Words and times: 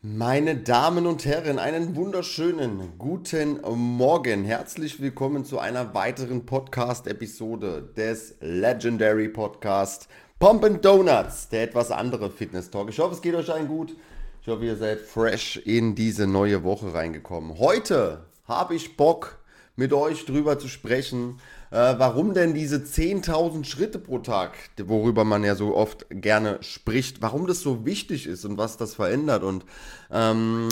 Meine 0.00 0.54
Damen 0.54 1.08
und 1.08 1.24
Herren, 1.24 1.58
einen 1.58 1.96
wunderschönen 1.96 2.92
guten 2.98 3.60
Morgen. 3.74 4.44
Herzlich 4.44 5.00
willkommen 5.00 5.44
zu 5.44 5.58
einer 5.58 5.92
weiteren 5.92 6.46
Podcast-Episode 6.46 7.82
des 7.96 8.36
Legendary 8.38 9.28
Podcast 9.28 10.08
Pump 10.38 10.64
and 10.64 10.84
Donuts, 10.84 11.48
der 11.48 11.64
etwas 11.64 11.90
andere 11.90 12.30
Fitness 12.30 12.70
Talk. 12.70 12.90
Ich 12.90 13.00
hoffe, 13.00 13.16
es 13.16 13.20
geht 13.20 13.34
euch 13.34 13.52
allen 13.52 13.66
gut. 13.66 13.96
Ich 14.40 14.46
hoffe, 14.46 14.66
ihr 14.66 14.76
seid 14.76 15.00
fresh 15.00 15.56
in 15.56 15.96
diese 15.96 16.28
neue 16.28 16.62
Woche 16.62 16.94
reingekommen. 16.94 17.58
Heute 17.58 18.24
habe 18.44 18.76
ich 18.76 18.96
Bock, 18.96 19.40
mit 19.74 19.92
euch 19.92 20.24
drüber 20.26 20.60
zu 20.60 20.68
sprechen, 20.68 21.40
äh, 21.70 21.94
warum 21.98 22.34
denn 22.34 22.54
diese 22.54 22.76
10.000 22.76 23.64
Schritte 23.64 23.98
pro 23.98 24.18
Tag, 24.18 24.52
worüber 24.84 25.24
man 25.24 25.44
ja 25.44 25.54
so 25.54 25.74
oft 25.76 26.06
gerne 26.10 26.58
spricht, 26.62 27.22
warum 27.22 27.46
das 27.46 27.60
so 27.60 27.84
wichtig 27.84 28.26
ist 28.26 28.44
und 28.44 28.58
was 28.58 28.76
das 28.76 28.94
verändert 28.94 29.42
und 29.42 29.64
ähm, 30.10 30.68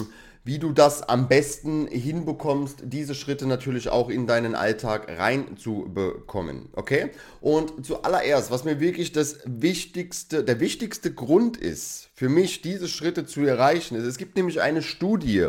wie 0.47 0.61
du 0.61 0.71
das 0.71 1.03
am 1.03 1.27
besten 1.27 1.89
hinbekommst, 1.89 2.84
diese 2.84 3.17
Schritte 3.17 3.48
natürlich 3.48 3.89
auch 3.89 4.09
in 4.09 4.29
deinen 4.29 4.55
Alltag 4.55 5.09
reinzubekommen. 5.19 6.69
Okay? 6.73 7.11
Und 7.41 7.84
zuallererst, 7.84 8.53
was 8.53 8.62
mir 8.62 8.78
wirklich 8.78 9.11
das 9.11 9.41
wichtigste, 9.45 10.45
der 10.45 10.61
wichtigste 10.61 11.12
Grund 11.12 11.56
ist, 11.56 12.11
für 12.15 12.28
mich 12.28 12.62
diese 12.62 12.87
Schritte 12.87 13.27
zu 13.27 13.41
erreichen, 13.41 13.97
ist, 13.97 14.05
es 14.05 14.19
gibt 14.19 14.37
nämlich 14.37 14.61
eine 14.61 14.83
Studie 14.83 15.48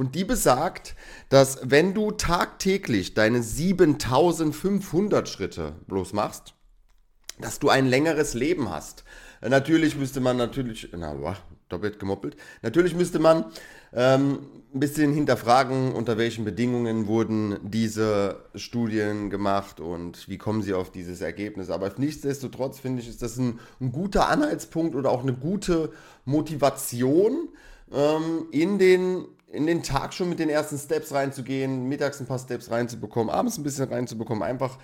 und 0.00 0.14
die 0.14 0.24
besagt, 0.24 0.96
dass 1.28 1.58
wenn 1.62 1.92
du 1.92 2.10
tagtäglich 2.10 3.12
deine 3.12 3.42
7500 3.42 5.28
Schritte 5.28 5.74
bloß 5.88 6.14
machst, 6.14 6.54
dass 7.38 7.58
du 7.58 7.68
ein 7.68 7.86
längeres 7.86 8.32
Leben 8.32 8.70
hast. 8.70 9.04
Natürlich 9.42 9.96
müsste 9.96 10.20
man 10.20 10.38
natürlich, 10.38 10.88
na, 10.96 11.12
boah, 11.12 11.36
doppelt 11.68 11.98
gemoppelt, 11.98 12.38
natürlich 12.62 12.94
müsste 12.94 13.18
man 13.18 13.44
ähm, 13.92 14.38
ein 14.74 14.80
bisschen 14.80 15.12
hinterfragen, 15.12 15.92
unter 15.92 16.16
welchen 16.16 16.46
Bedingungen 16.46 17.06
wurden 17.06 17.58
diese 17.62 18.44
Studien 18.54 19.28
gemacht 19.28 19.80
und 19.80 20.30
wie 20.30 20.38
kommen 20.38 20.62
sie 20.62 20.72
auf 20.72 20.90
dieses 20.90 21.20
Ergebnis. 21.20 21.68
Aber 21.68 21.92
nichtsdestotrotz 21.98 22.78
finde 22.78 23.02
ich, 23.02 23.08
ist 23.10 23.20
das 23.20 23.36
ein, 23.36 23.60
ein 23.82 23.92
guter 23.92 24.30
Anhaltspunkt 24.30 24.94
oder 24.94 25.10
auch 25.10 25.20
eine 25.20 25.34
gute 25.34 25.92
Motivation 26.24 27.50
ähm, 27.92 28.46
in 28.50 28.78
den 28.78 29.26
in 29.52 29.66
den 29.66 29.82
Tag 29.82 30.14
schon 30.14 30.28
mit 30.28 30.38
den 30.38 30.48
ersten 30.48 30.78
Steps 30.78 31.12
reinzugehen, 31.12 31.88
mittags 31.88 32.20
ein 32.20 32.26
paar 32.26 32.38
Steps 32.38 32.70
reinzubekommen, 32.70 33.30
abends 33.30 33.58
ein 33.58 33.64
bisschen 33.64 33.88
reinzubekommen, 33.88 34.42
einfach 34.42 34.78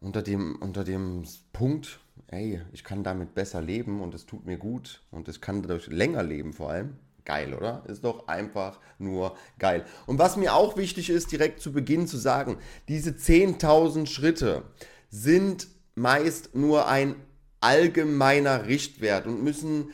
unter 0.00 0.22
dem, 0.22 0.56
unter 0.60 0.84
dem 0.84 1.24
Punkt, 1.52 2.00
ey, 2.28 2.60
ich 2.72 2.84
kann 2.84 3.02
damit 3.02 3.34
besser 3.34 3.60
leben 3.62 4.00
und 4.00 4.14
es 4.14 4.26
tut 4.26 4.44
mir 4.44 4.56
gut 4.56 5.02
und 5.10 5.28
ich 5.28 5.40
kann 5.40 5.62
dadurch 5.62 5.88
länger 5.88 6.22
leben 6.22 6.52
vor 6.52 6.70
allem. 6.70 6.96
Geil, 7.24 7.54
oder? 7.54 7.84
Ist 7.86 8.02
doch 8.02 8.28
einfach 8.28 8.80
nur 8.98 9.36
geil. 9.58 9.84
Und 10.06 10.18
was 10.18 10.36
mir 10.36 10.54
auch 10.54 10.76
wichtig 10.76 11.10
ist, 11.10 11.30
direkt 11.30 11.60
zu 11.60 11.72
Beginn 11.72 12.06
zu 12.06 12.16
sagen, 12.16 12.56
diese 12.88 13.10
10.000 13.10 14.06
Schritte 14.06 14.62
sind 15.10 15.68
meist 15.94 16.54
nur 16.54 16.88
ein 16.88 17.14
allgemeiner 17.60 18.66
Richtwert 18.66 19.26
und 19.26 19.44
müssen 19.44 19.90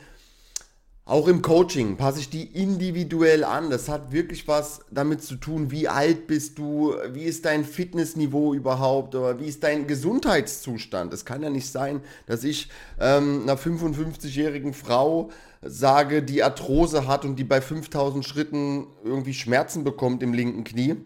auch 1.07 1.29
im 1.29 1.41
Coaching 1.41 1.95
passe 1.95 2.19
ich 2.19 2.29
die 2.29 2.43
individuell 2.43 3.45
an. 3.45 3.69
Das 3.69 3.87
hat 3.87 4.11
wirklich 4.11 4.45
was 4.47 4.81
damit 4.91 5.23
zu 5.23 5.35
tun, 5.35 5.71
wie 5.71 5.87
alt 5.87 6.27
bist 6.27 6.59
du, 6.59 6.95
wie 7.13 7.23
ist 7.23 7.45
dein 7.45 7.63
Fitnessniveau 7.63 8.53
überhaupt 8.53 9.15
oder 9.15 9.39
wie 9.39 9.45
ist 9.45 9.63
dein 9.63 9.87
Gesundheitszustand. 9.87 11.13
Es 11.13 11.23
kann 11.23 11.41
ja 11.41 11.49
nicht 11.49 11.71
sein, 11.71 12.01
dass 12.25 12.43
ich 12.43 12.69
ähm, 12.99 13.43
einer 13.43 13.57
55-jährigen 13.57 14.73
Frau 14.73 15.29
sage, 15.61 16.21
die 16.23 16.43
Arthrose 16.43 17.07
hat 17.07 17.23
und 17.23 17.37
die 17.37 17.45
bei 17.45 17.61
5000 17.61 18.25
Schritten 18.25 18.87
irgendwie 19.05 19.33
Schmerzen 19.33 19.85
bekommt 19.85 20.21
im 20.21 20.33
linken 20.33 20.65
Knie 20.65 20.97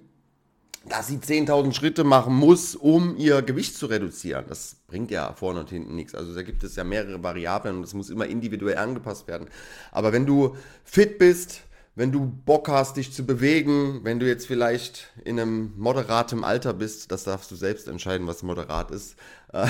dass 0.86 1.08
sie 1.08 1.18
10.000 1.18 1.74
Schritte 1.74 2.04
machen 2.04 2.34
muss, 2.34 2.76
um 2.76 3.16
ihr 3.18 3.42
Gewicht 3.42 3.76
zu 3.76 3.86
reduzieren. 3.86 4.46
Das 4.48 4.78
bringt 4.88 5.12
ja 5.12 5.34
vorne 5.34 5.59
und 5.59 5.69
hinten 5.69 5.96
nichts. 5.96 6.16
Also 6.16 6.34
da 6.34 6.42
gibt 6.42 6.64
es 6.64 6.75
ja 6.75 6.84
mehrere 6.84 7.22
Variablen 7.22 7.78
und 7.78 7.81
das 7.84 7.94
muss 7.94 8.09
immer 8.09 8.25
individuell 8.25 8.78
angepasst 8.78 9.28
werden. 9.28 9.47
Aber 9.92 10.12
wenn 10.12 10.25
du 10.25 10.56
fit 10.84 11.19
bist, 11.19 11.62
wenn 11.94 12.12
du 12.12 12.25
Bock 12.25 12.68
hast, 12.69 12.97
dich 12.97 13.14
zu 13.14 13.25
bewegen, 13.25 14.00
wenn 14.03 14.19
du 14.19 14.28
jetzt 14.28 14.47
vielleicht 14.47 15.09
in 15.24 15.40
einem 15.40 15.74
moderaten 15.78 16.44
Alter 16.44 16.74
bist, 16.74 17.12
das 17.12 17.25
darfst 17.25 17.52
du 17.52 17.56
selbst 17.56 17.88
entscheiden, 17.88 18.28
was 18.28 18.44
moderat 18.44 18.92
ist, 18.92 19.18
äh, 19.53 19.68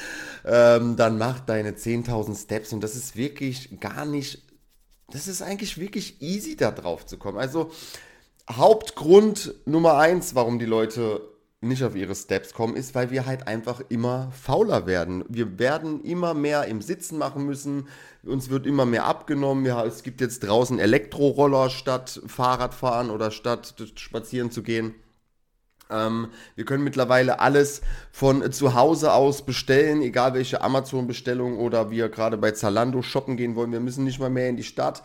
ähm, 0.46 0.96
dann 0.96 1.18
mach 1.18 1.40
deine 1.40 1.72
10.000 1.72 2.40
Steps 2.40 2.72
und 2.72 2.80
das 2.80 2.94
ist 2.94 3.16
wirklich 3.16 3.80
gar 3.80 4.06
nicht, 4.06 4.42
das 5.10 5.28
ist 5.28 5.42
eigentlich 5.42 5.78
wirklich 5.78 6.22
easy 6.22 6.56
da 6.56 6.70
drauf 6.70 7.04
zu 7.06 7.18
kommen. 7.18 7.38
Also 7.38 7.70
Hauptgrund 8.50 9.54
Nummer 9.64 9.96
eins, 9.96 10.34
warum 10.34 10.58
die 10.58 10.66
Leute 10.66 11.22
nicht 11.64 11.82
auf 11.82 11.96
ihre 11.96 12.14
Steps 12.14 12.52
kommen, 12.52 12.76
ist, 12.76 12.94
weil 12.94 13.10
wir 13.10 13.26
halt 13.26 13.48
einfach 13.48 13.80
immer 13.88 14.30
fauler 14.32 14.86
werden. 14.86 15.24
Wir 15.28 15.58
werden 15.58 16.02
immer 16.04 16.34
mehr 16.34 16.66
im 16.66 16.82
Sitzen 16.82 17.18
machen 17.18 17.46
müssen. 17.46 17.88
Uns 18.22 18.50
wird 18.50 18.66
immer 18.66 18.84
mehr 18.84 19.06
abgenommen. 19.06 19.64
Ja, 19.64 19.84
es 19.84 20.02
gibt 20.02 20.20
jetzt 20.20 20.40
draußen 20.40 20.78
Elektroroller 20.78 21.70
statt 21.70 22.20
Fahrradfahren 22.26 23.10
oder 23.10 23.30
statt 23.30 23.74
spazieren 23.96 24.50
zu 24.50 24.62
gehen. 24.62 24.94
Ähm, 25.90 26.28
wir 26.54 26.64
können 26.64 26.84
mittlerweile 26.84 27.40
alles 27.40 27.82
von 28.10 28.50
zu 28.52 28.74
Hause 28.74 29.12
aus 29.12 29.44
bestellen, 29.44 30.02
egal 30.02 30.34
welche 30.34 30.62
Amazon-Bestellung 30.62 31.58
oder 31.58 31.90
wir 31.90 32.08
gerade 32.08 32.38
bei 32.38 32.52
Zalando 32.52 33.02
shoppen 33.02 33.36
gehen 33.36 33.54
wollen. 33.54 33.72
Wir 33.72 33.80
müssen 33.80 34.04
nicht 34.04 34.20
mal 34.20 34.30
mehr 34.30 34.48
in 34.48 34.56
die 34.56 34.64
Stadt 34.64 35.02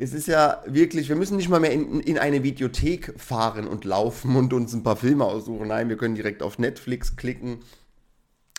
es 0.00 0.14
ist 0.14 0.28
ja 0.28 0.62
wirklich, 0.66 1.10
wir 1.10 1.16
müssen 1.16 1.36
nicht 1.36 1.50
mal 1.50 1.60
mehr 1.60 1.72
in, 1.72 2.00
in 2.00 2.18
eine 2.18 2.42
Videothek 2.42 3.14
fahren 3.20 3.68
und 3.68 3.84
laufen 3.84 4.34
und 4.34 4.52
uns 4.54 4.72
ein 4.72 4.82
paar 4.82 4.96
Filme 4.96 5.26
aussuchen. 5.26 5.68
Nein, 5.68 5.90
wir 5.90 5.98
können 5.98 6.14
direkt 6.14 6.42
auf 6.42 6.58
Netflix 6.58 7.16
klicken. 7.16 7.58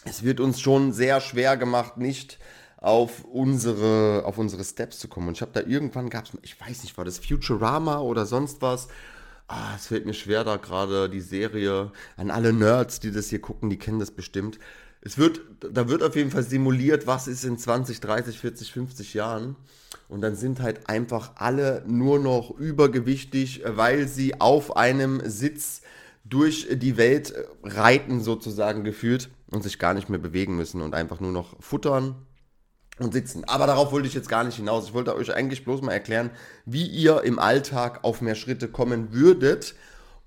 Es 0.06 0.24
wird 0.24 0.40
uns 0.40 0.62
schon 0.62 0.94
sehr 0.94 1.20
schwer 1.20 1.58
gemacht, 1.58 1.98
nicht 1.98 2.38
auf 2.78 3.26
unsere, 3.26 4.24
auf 4.26 4.38
unsere 4.38 4.64
Steps 4.64 5.00
zu 5.00 5.08
kommen. 5.08 5.30
Und 5.30 5.34
ich 5.38 5.42
habe 5.42 5.52
da 5.52 5.62
irgendwann 5.62 6.12
gab 6.12 6.26
es, 6.26 6.32
ich 6.44 6.62
weiß 6.62 6.84
nicht, 6.84 6.96
war 6.98 7.06
das 7.06 7.18
Futurama 7.18 8.00
oder 8.00 8.28
sonst 8.28 8.62
was? 8.62 8.88
Ah, 9.48 9.74
es 9.76 9.88
fällt 9.88 10.06
mir 10.06 10.14
schwer, 10.14 10.44
da 10.44 10.58
gerade 10.58 11.10
die 11.10 11.22
Serie 11.22 11.92
an 12.18 12.30
alle 12.30 12.54
Nerds, 12.54 13.00
die 13.00 13.12
das 13.12 13.30
hier 13.30 13.42
gucken, 13.42 13.72
die 13.72 13.78
kennen 13.78 14.00
das 14.00 14.12
bestimmt. 14.12 14.60
Es 15.02 15.18
wird, 15.18 15.42
da 15.60 15.90
wird 15.90 16.04
auf 16.04 16.16
jeden 16.16 16.30
Fall 16.30 16.44
simuliert, 16.44 17.08
was 17.08 17.28
ist 17.28 17.44
in 17.44 17.58
20, 17.58 18.00
30, 18.02 18.38
40, 18.38 18.72
50 18.72 19.14
Jahren. 19.16 19.56
Und 20.08 20.22
dann 20.22 20.36
sind 20.36 20.62
halt 20.62 20.88
einfach 20.90 21.32
alle 21.36 21.84
nur 21.88 22.20
noch 22.20 22.52
übergewichtig, 22.52 23.64
weil 23.66 24.08
sie 24.08 24.40
auf 24.40 24.78
einem 24.78 25.22
Sitz 25.26 25.82
durch 26.24 26.68
die 26.72 26.98
Welt 26.98 27.34
reiten 27.64 28.22
sozusagen 28.22 28.84
gefühlt 28.84 29.30
und 29.50 29.64
sich 29.64 29.80
gar 29.80 29.94
nicht 29.96 30.10
mehr 30.10 30.20
bewegen 30.20 30.56
müssen 30.56 30.82
und 30.82 30.94
einfach 30.94 31.20
nur 31.20 31.32
noch 31.32 31.62
futtern 31.62 32.16
und 33.00 33.14
sitzen. 33.14 33.44
Aber 33.46 33.66
darauf 33.66 33.92
wollte 33.92 34.08
ich 34.08 34.14
jetzt 34.14 34.30
gar 34.30 34.44
nicht 34.44 34.58
hinaus. 34.58 34.86
Ich 34.86 34.94
wollte 34.94 35.16
euch 35.16 35.34
eigentlich 35.34 35.64
bloß 35.64 35.82
mal 35.82 35.94
erklären, 35.94 36.30
wie 36.66 36.86
ihr 36.86 37.24
im 37.24 37.40
Alltag 37.40 38.04
auf 38.04 38.22
mehr 38.22 38.36
Schritte 38.36 38.68
kommen 38.68 39.14
würdet, 39.14 39.74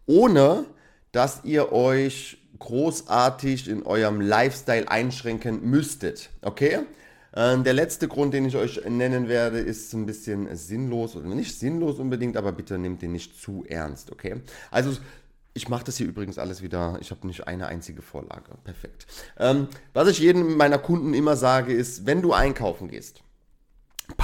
ohne 0.07 0.65
dass 1.13 1.45
ihr 1.45 1.71
euch 1.73 2.39
großartig 2.59 3.69
in 3.69 3.83
eurem 3.83 4.21
Lifestyle 4.21 4.89
einschränken 4.89 5.69
müsstet. 5.69 6.31
Okay? 6.43 6.81
Ähm, 7.37 7.65
der 7.65 7.73
letzte 7.73 8.07
Grund, 8.07 8.33
den 8.33 8.47
ich 8.47 8.57
euch 8.57 8.81
nennen 8.89 9.29
werde, 9.29 9.59
ist 9.59 9.93
ein 9.93 10.07
bisschen 10.07 10.55
sinnlos 10.57 11.17
oder 11.17 11.27
nicht 11.27 11.59
sinnlos 11.59 11.99
unbedingt, 11.99 12.37
aber 12.37 12.53
bitte 12.53 12.79
nehmt 12.79 13.03
den 13.03 13.13
nicht 13.13 13.41
zu 13.41 13.65
ernst, 13.69 14.13
okay? 14.13 14.37
Also 14.71 14.93
ich 15.53 15.69
mache 15.69 15.85
das 15.85 15.97
hier 15.97 16.07
übrigens 16.07 16.39
alles 16.39 16.63
wieder. 16.63 16.99
Ich 17.01 17.11
habe 17.11 17.27
nicht 17.27 17.47
eine 17.47 17.67
einzige 17.67 18.03
Vorlage. 18.03 18.53
Perfekt. 18.65 19.07
Ähm, 19.39 19.69
was 19.93 20.09
ich 20.09 20.19
jedem 20.19 20.57
meiner 20.57 20.79
Kunden 20.79 21.15
immer 21.15 21.37
sage, 21.37 21.73
ist, 21.73 22.07
wenn 22.07 22.23
du 22.23 22.33
einkaufen 22.33 22.89
gehst, 22.89 23.24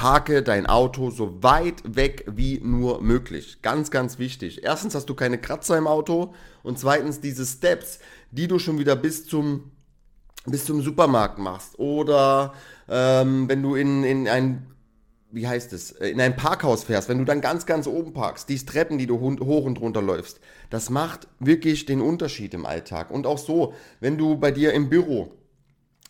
parke 0.01 0.43
dein 0.43 0.65
Auto 0.65 1.11
so 1.11 1.43
weit 1.43 1.83
weg 1.85 2.25
wie 2.27 2.59
nur 2.65 3.03
möglich. 3.03 3.59
Ganz, 3.61 3.91
ganz 3.91 4.19
wichtig. 4.19 4.65
Erstens 4.65 4.95
hast 4.95 5.11
du 5.11 5.15
keine 5.15 5.37
Kratzer 5.37 5.77
im 5.77 5.87
Auto 5.87 6.33
und 6.63 6.79
zweitens 6.79 7.21
diese 7.21 7.45
Steps, 7.45 7.99
die 8.31 8.49
du 8.49 8.59
schon 8.59 8.79
wieder 8.79 8.97
bis 8.97 9.27
zum 9.27 9.73
bis 10.47 10.65
zum 10.65 10.81
Supermarkt 10.81 11.37
machst 11.39 11.79
oder 11.79 12.55
ähm, 12.89 13.47
wenn 13.51 13.63
du 13.63 13.75
in, 13.75 14.03
in 14.05 14.27
ein, 14.27 14.69
wie 15.33 15.47
heißt 15.47 15.75
es, 15.75 15.93
äh, 15.93 16.09
in 16.09 16.21
ein 16.23 16.35
Parkhaus 16.35 16.85
fährst, 16.85 17.11
wenn 17.11 17.19
du 17.19 17.27
dann 17.27 17.43
ganz, 17.43 17.67
ganz 17.67 17.87
oben 17.87 18.15
parkst, 18.15 18.49
die 18.49 18.57
Treppen, 18.65 18.97
die 18.97 19.07
du 19.07 19.21
hoch 19.21 19.67
und 19.67 19.81
runter 19.83 20.01
läufst, 20.01 20.41
das 20.71 20.89
macht 20.89 21.29
wirklich 21.41 21.85
den 21.85 22.01
Unterschied 22.01 22.55
im 22.55 22.65
Alltag. 22.65 23.11
Und 23.11 23.27
auch 23.27 23.37
so, 23.37 23.75
wenn 24.01 24.17
du 24.17 24.39
bei 24.39 24.51
dir 24.51 24.73
im 24.73 24.89
Büro 24.89 25.40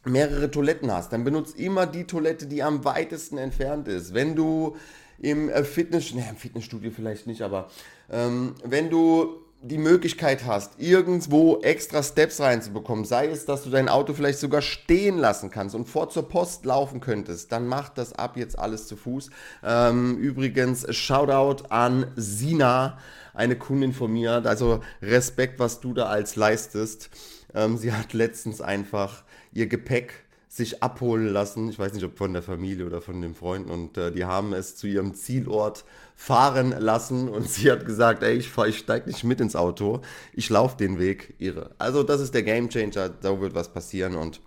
mehrere 0.04 0.50
Toiletten 0.50 0.90
hast, 0.92 1.12
dann 1.12 1.24
benutzt 1.24 1.58
immer 1.58 1.86
die 1.86 2.04
Toilette, 2.04 2.46
die 2.46 2.62
am 2.62 2.84
weitesten 2.84 3.38
entfernt 3.38 3.88
ist. 3.88 4.14
Wenn 4.14 4.34
du 4.34 4.76
im 5.18 5.48
äh, 5.48 5.64
Fitness, 5.64 6.14
ne, 6.14 6.26
im 6.30 6.36
Fitnessstudio 6.36 6.90
vielleicht 6.90 7.26
nicht, 7.26 7.42
aber 7.42 7.68
ähm, 8.10 8.54
wenn 8.64 8.90
du 8.90 9.40
die 9.62 9.78
Möglichkeit 9.78 10.46
hast, 10.46 10.80
irgendwo 10.80 11.58
extra 11.60 12.02
Steps 12.02 12.40
reinzubekommen, 12.40 13.04
sei 13.04 13.26
es, 13.26 13.44
dass 13.44 13.62
du 13.62 13.68
dein 13.68 13.90
Auto 13.90 14.14
vielleicht 14.14 14.38
sogar 14.38 14.62
stehen 14.62 15.18
lassen 15.18 15.50
kannst 15.50 15.74
und 15.74 15.86
vor 15.86 16.08
zur 16.08 16.28
Post 16.28 16.64
laufen 16.64 17.00
könntest, 17.00 17.52
dann 17.52 17.66
mach 17.66 17.90
das 17.90 18.14
ab 18.14 18.38
jetzt 18.38 18.58
alles 18.58 18.86
zu 18.86 18.96
Fuß. 18.96 19.28
Ähm, 19.62 20.16
übrigens, 20.16 20.86
Shoutout 20.94 21.64
an 21.68 22.06
Sina, 22.16 22.96
eine 23.34 23.56
Kundin 23.56 23.92
von 23.92 24.12
mir. 24.12 24.42
Also 24.44 24.80
Respekt, 25.02 25.58
was 25.58 25.80
du 25.80 25.94
da 25.94 26.06
als 26.06 26.36
leistest. 26.36 27.10
Ähm, 27.54 27.76
sie 27.76 27.92
hat 27.92 28.12
letztens 28.12 28.60
einfach 28.60 29.24
ihr 29.52 29.66
Gepäck 29.66 30.24
sich 30.50 30.82
abholen 30.82 31.28
lassen. 31.28 31.68
Ich 31.70 31.78
weiß 31.78 31.92
nicht, 31.92 32.04
ob 32.04 32.18
von 32.18 32.32
der 32.32 32.42
Familie 32.42 32.84
oder 32.84 33.00
von 33.00 33.22
den 33.22 33.34
Freunden. 33.36 33.70
Und 33.70 33.96
äh, 33.96 34.10
die 34.10 34.24
haben 34.24 34.52
es 34.52 34.74
zu 34.74 34.88
ihrem 34.88 35.14
Zielort 35.14 35.84
fahren 36.16 36.74
lassen. 36.76 37.28
Und 37.28 37.48
sie 37.48 37.70
hat 37.70 37.86
gesagt, 37.86 38.24
ey, 38.24 38.34
ich, 38.34 38.50
ich 38.58 38.78
steige 38.78 39.06
nicht 39.06 39.22
mit 39.22 39.40
ins 39.40 39.54
Auto. 39.54 40.00
Ich 40.32 40.50
laufe 40.50 40.76
den 40.76 40.98
Weg. 40.98 41.34
Irre. 41.38 41.70
Also 41.78 42.02
das 42.02 42.20
ist 42.20 42.34
der 42.34 42.42
Game 42.42 42.68
Changer. 42.68 43.10
Da 43.10 43.40
wird 43.40 43.54
was 43.54 43.72
passieren. 43.72 44.16
Und 44.16 44.40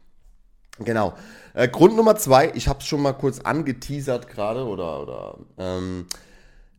genau. 0.80 1.14
Äh, 1.54 1.70
Grund 1.70 1.96
Nummer 1.96 2.18
zwei, 2.18 2.52
ich 2.54 2.68
habe 2.68 2.80
es 2.80 2.86
schon 2.86 3.02
mal 3.02 3.14
kurz 3.14 3.40
angeteasert 3.40 4.28
gerade. 4.28 4.66
Oder, 4.66 5.02
oder 5.02 5.38
ähm, 5.58 6.06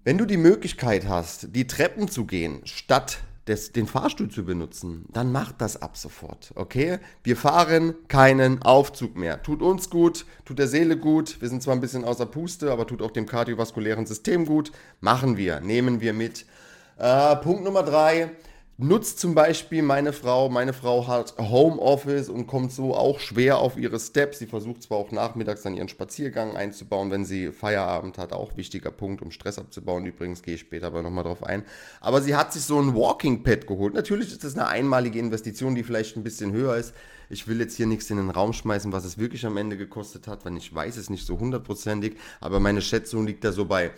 wenn 0.05 0.19
du 0.19 0.27
die 0.27 0.37
Möglichkeit 0.37 1.09
hast, 1.09 1.55
die 1.57 1.67
Treppen 1.67 2.09
zu 2.09 2.27
gehen, 2.27 2.61
statt 2.65 3.19
des, 3.47 3.73
den 3.73 3.87
Fahrstuhl 3.87 4.29
zu 4.29 4.45
benutzen, 4.45 5.07
dann 5.13 5.33
macht 5.33 5.61
das 5.61 5.81
ab 5.81 5.97
sofort, 5.97 6.53
okay? 6.55 6.99
Wir 7.23 7.37
fahren 7.37 7.95
keinen 8.09 8.63
Aufzug 8.63 9.17
mehr. 9.17 9.43
Tut 9.43 9.63
uns 9.63 9.91
gut, 9.91 10.25
tut 10.45 10.59
der 10.59 10.69
Seele 10.69 10.97
gut. 10.97 11.41
Wir 11.41 11.49
sind 11.49 11.63
zwar 11.63 11.75
ein 11.75 11.81
bisschen 11.81 12.05
außer 12.05 12.27
Puste, 12.27 12.71
aber 12.71 12.87
tut 12.87 13.03
auch 13.03 13.11
dem 13.11 13.27
kardiovaskulären 13.27 14.07
System 14.07 14.47
gut. 14.47 14.73
Machen 15.01 15.37
wir, 15.37 15.61
nehmen 15.61 16.01
wir 16.01 16.13
mit. 16.13 16.47
Äh, 16.97 17.37
Punkt 17.37 17.65
Nummer 17.65 17.83
drei 17.83 18.31
nutzt 18.77 19.21
zum 19.21 19.35
Beispiel 19.35 19.83
meine 19.83 20.13
Frau. 20.13 20.49
Meine 20.49 20.73
Frau 20.73 21.07
hat 21.07 21.35
Homeoffice 21.39 22.29
und 22.29 22.47
kommt 22.47 22.73
so 22.73 22.95
auch 22.95 23.21
schwer 23.21 23.59
auf 23.59 23.77
ihre 23.77 24.01
Steps. 24.01 24.41
Sie 24.41 24.47
versucht 24.47 24.83
zwar 24.83 24.99
auch 24.99 25.13
nachmittags 25.13 25.63
dann 25.63 25.75
ihren 25.75 25.89
Spaziergang 25.89 26.57
einzubauen, 26.57 27.11
wenn 27.11 27.25
sie 27.25 27.53
Feierabend 27.53 28.19
hat. 28.19 28.33
Auch 28.33 28.57
wichtiger 28.57 28.91
Punkt, 28.91 29.23
um 29.23 29.31
Stress 29.31 29.59
abzubauen. 29.59 30.05
Übrigens 30.07 30.43
gehe 30.43 30.55
ich 30.55 30.61
später 30.61 30.89
aber 30.89 31.03
nochmal 31.03 31.25
drauf 31.25 31.45
ein. 31.45 31.65
Aber 32.01 32.21
sie 32.21 32.35
hat 32.35 32.53
sich 32.53 32.63
so 32.63 32.81
ein 32.81 32.95
Walking 32.95 33.45
Pad 33.45 33.67
geholt. 33.67 33.95
Natürlich 33.95 34.33
ist 34.33 34.43
das 34.43 34.55
eine 34.55 34.67
einmalige 34.67 35.19
Investition, 35.19 35.75
die 35.75 35.85
vielleicht 35.85 36.17
ein 36.17 36.25
bisschen 36.25 36.53
höher 36.53 36.77
ist. 36.77 36.95
Ich 37.31 37.49
will 37.49 37.61
jetzt 37.61 37.77
hier 37.77 37.87
nichts 37.87 38.11
in 38.11 38.17
den 38.17 38.31
Raum 38.31 38.53
schmeißen, 38.53 38.93
was 38.93 39.05
es 39.05 39.19
wirklich 39.19 39.47
am 39.47 39.57
Ende 39.57 39.77
gekostet 39.77 40.27
hat, 40.27 40.45
weil 40.45 40.57
ich 40.57 40.75
weiß 40.75 40.97
es 40.97 41.11
nicht 41.11 41.27
so 41.27 41.39
hundertprozentig. 41.39 42.17
Aber 42.41 42.61
meine 42.61 42.83
Schätzung 42.83 43.27
liegt 43.27 43.45
da 43.45 43.53
so 43.53 43.65
bei 43.65 43.93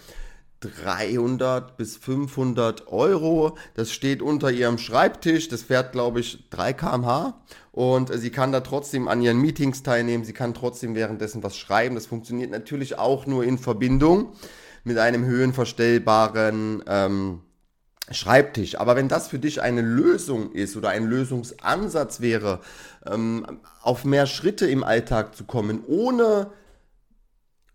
300 0.67 1.77
bis 1.77 1.97
500 1.97 2.89
Euro. 2.89 3.57
Das 3.75 3.93
steht 3.93 4.23
unter 4.23 4.51
ihrem 4.51 4.79
Schreibtisch. 4.79 5.49
Das 5.49 5.63
fährt, 5.63 5.93
glaube 5.93 6.21
ich, 6.21 6.49
3 6.51 6.73
km/h. 6.73 7.41
Und 7.73 8.11
sie 8.13 8.31
kann 8.31 8.53
da 8.53 8.61
trotzdem 8.61 9.09
an 9.09 9.21
ihren 9.23 9.39
Meetings 9.41 9.83
teilnehmen. 9.83 10.25
Sie 10.25 10.33
kann 10.33 10.55
trotzdem 10.55 10.95
währenddessen 10.95 11.43
was 11.43 11.57
schreiben. 11.57 11.95
Das 11.95 12.07
funktioniert 12.07 12.51
natürlich 12.51 12.99
auch 12.99 13.27
nur 13.27 13.45
in 13.45 13.59
Verbindung 13.59 14.33
mit 14.85 14.99
einem 14.99 15.25
höhenverstellbaren 15.25 16.83
ähm, 16.87 17.41
Schreibtisch. 18.11 18.79
Aber 18.79 18.95
wenn 18.95 19.09
das 19.09 19.27
für 19.27 19.41
dich 19.41 19.61
eine 19.63 19.81
Lösung 19.81 20.53
ist 20.53 20.77
oder 20.77 20.91
ein 20.91 21.07
Lösungsansatz 21.07 22.21
wäre, 22.21 22.61
ähm, 23.05 23.59
auf 23.83 24.05
mehr 24.05 24.27
Schritte 24.27 24.69
im 24.69 24.85
Alltag 24.85 25.35
zu 25.35 25.43
kommen, 25.43 25.83
ohne 25.89 26.51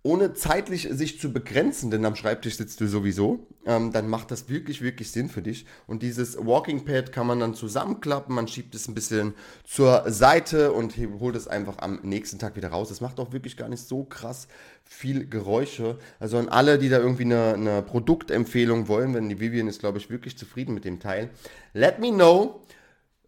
ohne 0.03 0.33
zeitlich 0.33 0.87
sich 0.91 1.19
zu 1.19 1.31
begrenzen, 1.31 1.91
denn 1.91 2.03
am 2.05 2.15
Schreibtisch 2.15 2.57
sitzt 2.57 2.81
du 2.81 2.87
sowieso, 2.87 3.47
ähm, 3.65 3.91
dann 3.91 4.09
macht 4.09 4.31
das 4.31 4.49
wirklich, 4.49 4.81
wirklich 4.81 5.11
Sinn 5.11 5.29
für 5.29 5.43
dich. 5.43 5.65
Und 5.85 6.01
dieses 6.01 6.37
Walking 6.37 6.85
Pad 6.85 7.11
kann 7.11 7.27
man 7.27 7.39
dann 7.39 7.53
zusammenklappen, 7.53 8.33
man 8.33 8.47
schiebt 8.47 8.73
es 8.73 8.87
ein 8.87 8.95
bisschen 8.95 9.35
zur 9.63 10.09
Seite 10.09 10.71
und 10.71 10.95
holt 11.19 11.35
es 11.35 11.47
einfach 11.47 11.77
am 11.79 11.99
nächsten 12.01 12.39
Tag 12.39 12.55
wieder 12.55 12.69
raus. 12.69 12.89
Das 12.89 12.99
macht 12.99 13.19
auch 13.19 13.31
wirklich 13.31 13.57
gar 13.57 13.69
nicht 13.69 13.87
so 13.87 14.03
krass 14.03 14.47
viel 14.83 15.27
Geräusche. 15.27 15.99
Also 16.19 16.37
an 16.37 16.49
alle, 16.49 16.79
die 16.79 16.89
da 16.89 16.97
irgendwie 16.97 17.25
eine, 17.25 17.53
eine 17.53 17.81
Produktempfehlung 17.83 18.87
wollen, 18.87 19.13
wenn 19.13 19.29
die 19.29 19.39
Vivian 19.39 19.67
ist, 19.67 19.79
glaube 19.79 19.99
ich, 19.99 20.09
wirklich 20.09 20.35
zufrieden 20.37 20.73
mit 20.73 20.83
dem 20.83 20.99
Teil. 20.99 21.29
Let 21.73 21.99
me 21.99 22.11
know. 22.11 22.65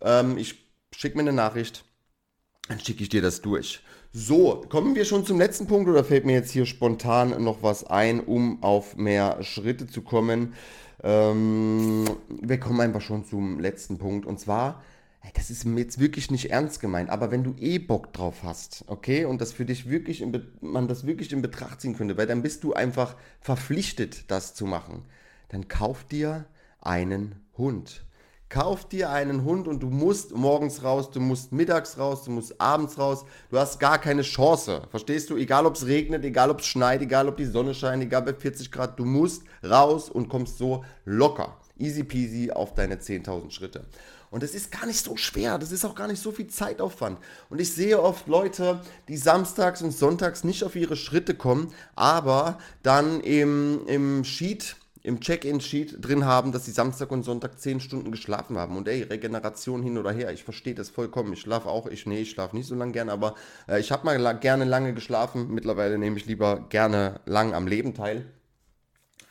Ähm, 0.02 0.38
ich 0.38 0.72
schicke 0.96 1.18
mir 1.18 1.22
eine 1.22 1.34
Nachricht, 1.34 1.86
dann 2.68 2.80
schicke 2.80 3.04
ich 3.04 3.10
dir 3.10 3.22
das 3.22 3.42
durch. 3.42 3.82
So, 4.16 4.64
kommen 4.70 4.94
wir 4.94 5.06
schon 5.06 5.26
zum 5.26 5.40
letzten 5.40 5.66
Punkt 5.66 5.90
oder 5.90 6.04
fällt 6.04 6.24
mir 6.24 6.34
jetzt 6.34 6.52
hier 6.52 6.68
spontan 6.68 7.44
noch 7.44 7.64
was 7.64 7.84
ein, 7.84 8.20
um 8.20 8.62
auf 8.62 8.96
mehr 8.96 9.42
Schritte 9.42 9.88
zu 9.88 10.04
kommen? 10.04 10.54
Ähm, 11.02 12.06
wir 12.30 12.60
kommen 12.60 12.80
einfach 12.80 13.02
schon 13.02 13.26
zum 13.26 13.60
letzten 13.60 13.98
Punkt 13.98 14.28
und 14.28 14.40
zwar, 14.40 14.84
das 15.34 15.50
ist 15.50 15.66
jetzt 15.66 16.00
wirklich 16.00 16.30
nicht 16.30 16.52
ernst 16.52 16.80
gemeint, 16.80 17.10
aber 17.10 17.32
wenn 17.32 17.44
du 17.44 17.56
eh 17.58 17.80
Bock 17.80 18.14
drauf 18.14 18.44
hast, 18.44 18.86
okay, 18.86 19.26
und 19.26 19.42
das 19.42 19.52
für 19.52 19.66
dich 19.66 19.90
wirklich, 19.90 20.22
in, 20.22 20.46
man 20.62 20.88
das 20.88 21.08
wirklich 21.08 21.34
in 21.34 21.42
Betracht 21.42 21.82
ziehen 21.82 21.98
könnte, 21.98 22.16
weil 22.16 22.28
dann 22.28 22.44
bist 22.44 22.64
du 22.64 22.74
einfach 22.74 23.16
verpflichtet, 23.42 24.26
das 24.30 24.54
zu 24.54 24.68
machen, 24.68 25.06
dann 25.50 25.68
kauf 25.70 26.04
dir 26.04 26.46
einen 26.82 27.42
Hund. 27.58 28.06
Kauf 28.54 28.88
dir 28.88 29.10
einen 29.10 29.46
Hund 29.46 29.68
und 29.68 29.82
du 29.82 29.88
musst 29.88 30.36
morgens 30.36 30.84
raus, 30.84 31.10
du 31.10 31.20
musst 31.20 31.52
mittags 31.52 31.98
raus, 31.98 32.24
du 32.26 32.30
musst 32.30 32.62
abends 32.62 33.00
raus. 33.00 33.26
Du 33.50 33.58
hast 33.58 33.80
gar 33.80 33.98
keine 33.98 34.22
Chance. 34.22 34.84
Verstehst 34.92 35.32
du? 35.32 35.38
Egal 35.38 35.66
ob 35.66 35.74
es 35.74 35.88
regnet, 35.88 36.24
egal 36.24 36.52
ob 36.52 36.60
es 36.60 36.68
schneit, 36.68 37.02
egal 37.02 37.28
ob 37.28 37.38
die 37.38 37.48
Sonne 37.48 37.74
scheint, 37.74 38.04
egal 38.04 38.22
bei 38.22 38.36
40 38.36 38.72
Grad, 38.72 39.00
du 39.00 39.06
musst 39.06 39.42
raus 39.68 40.08
und 40.08 40.30
kommst 40.30 40.60
so 40.60 40.86
locker, 41.04 41.58
easy 41.80 42.04
peasy 42.04 42.52
auf 42.52 42.76
deine 42.76 42.98
10.000 42.98 43.50
Schritte. 43.50 43.86
Und 44.30 44.44
es 44.44 44.54
ist 44.54 44.72
gar 44.72 44.86
nicht 44.86 45.04
so 45.04 45.18
schwer, 45.18 45.58
das 45.58 45.72
ist 45.72 45.84
auch 45.84 45.96
gar 45.96 46.08
nicht 46.08 46.22
so 46.22 46.32
viel 46.32 46.46
Zeitaufwand. 46.46 47.18
Und 47.50 47.60
ich 47.60 47.74
sehe 47.74 48.00
oft 48.00 48.28
Leute, 48.28 48.82
die 49.08 49.18
samstags 49.18 49.82
und 49.82 49.98
sonntags 49.98 50.44
nicht 50.44 50.64
auf 50.64 50.76
ihre 50.76 50.96
Schritte 50.96 51.34
kommen, 51.34 51.74
aber 51.96 52.60
dann 52.84 53.20
im, 53.22 53.88
im 53.88 54.24
Sheet 54.24 54.76
im 55.04 55.20
Check-in-Sheet 55.20 55.98
drin 56.00 56.26
haben, 56.26 56.54
dass 56.54 56.66
sie 56.66 56.72
Samstag 56.72 57.12
und 57.12 57.24
Sonntag 57.24 57.60
10 57.60 57.82
Stunden 57.82 58.12
geschlafen 58.12 58.58
haben. 58.58 58.78
Und 58.78 58.88
ey, 58.88 59.04
Regeneration 59.04 59.84
hin 59.84 59.98
oder 59.98 60.12
her, 60.12 60.32
ich 60.32 60.46
verstehe 60.46 60.76
das 60.76 60.90
vollkommen. 60.90 61.34
Ich 61.34 61.42
schlafe 61.42 61.68
auch, 61.68 61.88
ich, 61.88 62.06
nee, 62.06 62.22
ich 62.22 62.30
schlafe 62.30 62.56
nicht 62.56 62.68
so 62.68 62.76
lange 62.76 62.94
gern, 62.94 63.10
aber 63.10 63.36
äh, 63.68 63.80
ich 63.82 63.92
habe 63.92 64.06
mal 64.06 64.18
la 64.18 64.32
gerne 64.32 64.64
lange 64.64 64.94
geschlafen. 64.94 65.54
Mittlerweile 65.54 65.98
nehme 65.98 66.18
ich 66.18 66.26
lieber 66.26 66.68
gerne 66.70 67.20
lang 67.26 67.54
am 67.54 67.68
Leben 67.68 67.94
teil. 67.94 68.26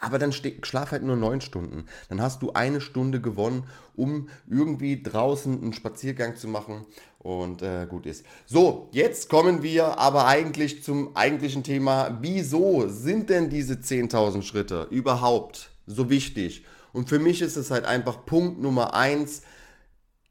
Aber 0.02 0.18
dann 0.18 0.32
schlaf 0.32 0.90
halt 0.90 1.04
nur 1.04 1.14
neun 1.14 1.40
Stunden. 1.40 1.86
Dann 2.08 2.20
hast 2.20 2.42
du 2.42 2.52
eine 2.54 2.80
Stunde 2.80 3.20
gewonnen, 3.20 3.68
um 3.94 4.28
irgendwie 4.50 5.00
draußen 5.00 5.62
einen 5.62 5.72
Spaziergang 5.74 6.34
zu 6.34 6.48
machen 6.48 6.84
und 7.20 7.62
äh, 7.62 7.86
gut 7.88 8.06
ist. 8.06 8.26
So, 8.44 8.88
jetzt 8.90 9.28
kommen 9.28 9.62
wir 9.62 9.98
aber 9.98 10.26
eigentlich 10.26 10.82
zum 10.82 11.14
eigentlichen 11.14 11.62
Thema. 11.62 12.18
Wieso 12.20 12.88
sind 12.88 13.30
denn 13.30 13.48
diese 13.48 13.74
10.000 13.74 14.42
Schritte 14.42 14.88
überhaupt 14.90 15.70
so 15.86 16.10
wichtig? 16.10 16.64
Und 16.92 17.08
für 17.08 17.20
mich 17.20 17.40
ist 17.40 17.56
es 17.56 17.70
halt 17.70 17.84
einfach 17.84 18.26
Punkt 18.26 18.60
Nummer 18.60 18.94
eins 18.94 19.42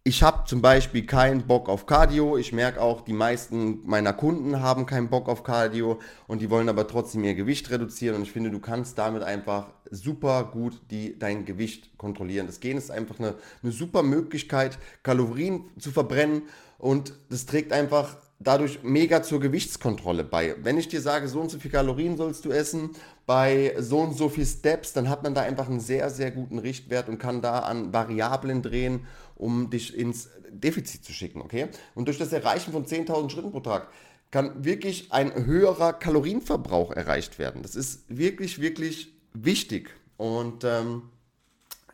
ich 0.04 0.24
habe 0.24 0.46
zum 0.48 0.64
Beispiel 0.64 1.06
keinen 1.06 1.46
Bock 1.46 1.70
auf 1.70 1.86
Cardio. 1.86 2.36
Ich 2.36 2.54
merke 2.54 2.82
auch, 2.82 3.02
die 3.02 3.14
meisten 3.14 3.88
meiner 3.88 4.14
Kunden 4.14 4.60
haben 4.60 4.88
keinen 4.88 5.10
Bock 5.10 5.30
auf 5.30 5.44
Cardio 5.44 6.00
und 6.28 6.42
die 6.42 6.50
wollen 6.50 6.70
aber 6.70 6.88
trotzdem 6.88 7.24
ihr 7.24 7.36
Gewicht 7.36 7.70
reduzieren. 7.70 8.16
Und 8.16 8.24
ich 8.24 8.32
finde, 8.32 8.50
du 8.50 8.60
kannst 8.60 8.98
damit 8.98 9.22
einfach 9.22 9.68
super 9.92 10.50
gut 10.52 10.82
die, 10.90 11.20
dein 11.20 11.46
Gewicht 11.46 12.00
kontrollieren. 12.00 12.48
Das 12.48 12.60
Gehen 12.60 12.78
ist 12.78 12.90
einfach 12.90 13.20
eine, 13.20 13.36
eine 13.62 13.72
super 13.72 14.02
Möglichkeit, 14.02 14.80
Kalorien 15.04 15.66
zu 15.78 15.92
verbrennen 15.92 16.44
und 16.80 17.14
das 17.30 17.46
trägt 17.46 17.72
einfach 17.72 18.18
dadurch 18.40 18.82
mega 18.82 19.22
zur 19.22 19.40
Gewichtskontrolle 19.40 20.24
bei. 20.24 20.56
Wenn 20.64 20.80
ich 20.80 20.88
dir 20.88 21.02
sage, 21.02 21.28
so 21.28 21.40
und 21.40 21.52
so 21.52 21.60
viel 21.60 21.70
Kalorien 21.70 22.18
sollst 22.18 22.44
du 22.46 22.50
essen, 22.50 22.90
bei 23.28 23.76
so 23.78 24.00
und 24.00 24.18
so 24.18 24.30
viel 24.30 24.46
Steps, 24.46 24.94
dann 24.94 25.10
hat 25.10 25.22
man 25.22 25.36
da 25.36 25.42
einfach 25.42 25.70
einen 25.70 25.80
sehr, 25.80 26.10
sehr 26.10 26.32
guten 26.32 26.58
Richtwert 26.58 27.08
und 27.08 27.20
kann 27.20 27.42
da 27.42 27.60
an 27.60 27.94
Variablen 27.94 28.64
drehen 28.64 29.06
um 29.42 29.70
dich 29.70 29.98
ins 29.98 30.30
Defizit 30.52 31.04
zu 31.04 31.12
schicken, 31.12 31.42
okay? 31.42 31.68
Und 31.96 32.08
durch 32.08 32.20
das 32.20 32.32
Erreichen 32.32 32.72
von 32.72 32.86
10.000 32.86 33.30
Schritten 33.30 33.52
pro 33.52 33.60
Tag 33.60 33.88
kann 34.30 34.64
wirklich 34.64 35.12
ein 35.12 35.46
höherer 35.46 35.94
Kalorienverbrauch 35.94 36.92
erreicht 36.92 37.40
werden. 37.40 37.64
Das 37.64 37.76
ist 37.76 38.04
wirklich, 38.08 38.62
wirklich 38.62 39.14
wichtig 39.34 39.90
und 40.18 40.64
ähm, 40.64 41.10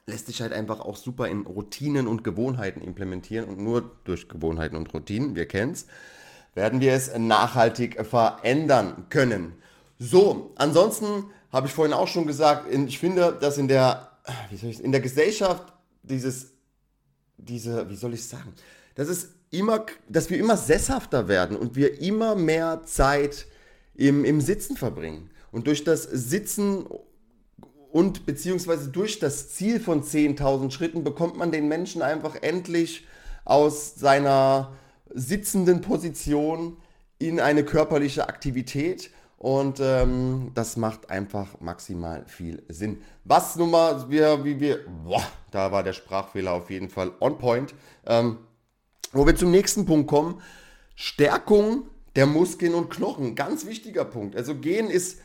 lässt 0.05 0.27
sich 0.27 0.41
halt 0.41 0.51
einfach 0.51 0.81
auch 0.81 0.97
super 0.97 1.27
in 1.27 1.45
Routinen 1.45 2.07
und 2.07 2.23
Gewohnheiten 2.23 2.81
implementieren 2.81 3.45
und 3.45 3.59
nur 3.59 3.97
durch 4.03 4.27
Gewohnheiten 4.27 4.75
und 4.75 4.93
Routinen, 4.93 5.35
wir 5.35 5.47
kennen 5.47 5.71
es, 5.71 5.87
werden 6.53 6.81
wir 6.81 6.93
es 6.93 7.17
nachhaltig 7.17 8.05
verändern 8.05 9.05
können. 9.09 9.53
So, 9.99 10.51
ansonsten 10.55 11.25
habe 11.51 11.67
ich 11.67 11.73
vorhin 11.73 11.93
auch 11.93 12.07
schon 12.07 12.27
gesagt, 12.27 12.71
ich 12.71 12.99
finde, 12.99 13.37
dass 13.39 13.57
in 13.57 13.67
der, 13.67 14.11
in 14.61 14.91
der 14.91 15.01
Gesellschaft 15.01 15.73
dieses 16.03 16.56
diese, 17.37 17.89
wie 17.89 17.95
soll 17.95 18.13
ich 18.13 18.25
sagen, 18.25 18.53
das 18.95 19.09
ist 19.09 19.29
immer, 19.51 19.85
dass 20.09 20.29
wir 20.29 20.37
immer 20.37 20.57
sesshafter 20.57 21.27
werden 21.27 21.55
und 21.55 21.75
wir 21.75 22.01
immer 22.01 22.35
mehr 22.35 22.83
Zeit 22.85 23.45
im, 23.95 24.25
im 24.25 24.41
Sitzen 24.41 24.75
verbringen. 24.75 25.29
Und 25.51 25.67
durch 25.67 25.83
das 25.83 26.03
Sitzen 26.03 26.85
und 27.91 28.25
beziehungsweise 28.25 28.89
durch 28.89 29.19
das 29.19 29.49
Ziel 29.49 29.79
von 29.79 30.03
10.000 30.03 30.71
Schritten 30.71 31.03
bekommt 31.03 31.37
man 31.37 31.51
den 31.51 31.67
Menschen 31.67 32.01
einfach 32.01 32.35
endlich 32.41 33.07
aus 33.45 33.95
seiner 33.95 34.73
sitzenden 35.13 35.81
Position 35.81 36.77
in 37.17 37.39
eine 37.39 37.63
körperliche 37.63 38.27
Aktivität 38.27 39.09
und 39.37 39.79
ähm, 39.79 40.51
das 40.55 40.77
macht 40.77 41.09
einfach 41.09 41.59
maximal 41.59 42.25
viel 42.27 42.63
Sinn. 42.69 43.01
Was 43.23 43.55
nun 43.55 43.71
mal, 43.71 44.09
wir, 44.09 44.43
wie 44.43 44.59
wir, 44.59 44.85
boah, 45.05 45.23
da 45.51 45.71
war 45.71 45.83
der 45.83 45.93
Sprachfehler 45.93 46.53
auf 46.53 46.69
jeden 46.69 46.89
Fall 46.89 47.11
on 47.19 47.37
point. 47.37 47.75
Ähm, 48.05 48.39
wo 49.11 49.25
wir 49.25 49.35
zum 49.35 49.51
nächsten 49.51 49.85
Punkt 49.85 50.09
kommen, 50.09 50.41
Stärkung 50.95 51.83
der 52.15 52.25
Muskeln 52.25 52.73
und 52.73 52.89
Knochen. 52.89 53.35
Ganz 53.35 53.65
wichtiger 53.65 54.05
Punkt. 54.05 54.35
Also 54.35 54.55
Gehen 54.55 54.89
ist 54.89 55.19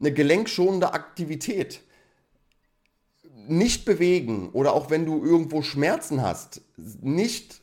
eine 0.00 0.12
gelenkschonende 0.12 0.94
Aktivität. 0.94 1.82
Nicht 3.46 3.84
bewegen 3.84 4.50
oder 4.50 4.72
auch 4.72 4.90
wenn 4.90 5.04
du 5.04 5.22
irgendwo 5.22 5.62
Schmerzen 5.62 6.22
hast, 6.22 6.62
nicht 6.76 7.60